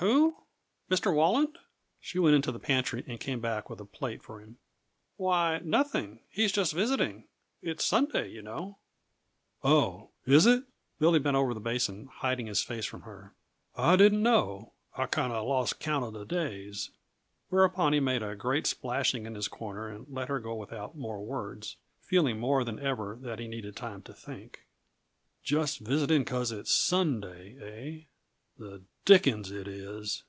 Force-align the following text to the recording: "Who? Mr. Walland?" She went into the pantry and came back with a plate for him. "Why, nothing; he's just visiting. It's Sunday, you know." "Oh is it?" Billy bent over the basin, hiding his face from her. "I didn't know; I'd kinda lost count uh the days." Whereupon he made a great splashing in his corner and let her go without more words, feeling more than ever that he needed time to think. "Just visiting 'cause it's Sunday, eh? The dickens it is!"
"Who? 0.00 0.36
Mr. 0.90 1.10
Walland?" 1.10 1.56
She 2.02 2.18
went 2.18 2.34
into 2.36 2.52
the 2.52 2.58
pantry 2.58 3.02
and 3.06 3.18
came 3.18 3.40
back 3.40 3.70
with 3.70 3.80
a 3.80 3.86
plate 3.86 4.22
for 4.22 4.42
him. 4.42 4.58
"Why, 5.16 5.58
nothing; 5.64 6.20
he's 6.28 6.52
just 6.52 6.74
visiting. 6.74 7.24
It's 7.62 7.82
Sunday, 7.82 8.28
you 8.28 8.42
know." 8.42 8.76
"Oh 9.64 10.10
is 10.26 10.44
it?" 10.44 10.64
Billy 10.98 11.18
bent 11.18 11.34
over 11.38 11.54
the 11.54 11.60
basin, 11.62 12.10
hiding 12.12 12.44
his 12.46 12.62
face 12.62 12.84
from 12.84 13.02
her. 13.02 13.32
"I 13.74 13.96
didn't 13.96 14.22
know; 14.22 14.74
I'd 14.98 15.12
kinda 15.12 15.40
lost 15.40 15.80
count 15.80 16.04
uh 16.04 16.10
the 16.10 16.26
days." 16.26 16.90
Whereupon 17.48 17.94
he 17.94 18.00
made 18.00 18.22
a 18.22 18.36
great 18.36 18.66
splashing 18.66 19.24
in 19.24 19.34
his 19.34 19.48
corner 19.48 19.88
and 19.88 20.06
let 20.10 20.28
her 20.28 20.40
go 20.40 20.54
without 20.56 20.94
more 20.94 21.24
words, 21.24 21.76
feeling 22.02 22.38
more 22.38 22.64
than 22.64 22.78
ever 22.80 23.16
that 23.22 23.38
he 23.38 23.48
needed 23.48 23.76
time 23.76 24.02
to 24.02 24.12
think. 24.12 24.66
"Just 25.42 25.78
visiting 25.78 26.26
'cause 26.26 26.52
it's 26.52 26.70
Sunday, 26.70 28.04
eh? 28.04 28.04
The 28.58 28.82
dickens 29.04 29.50
it 29.50 29.68
is!" 29.68 30.24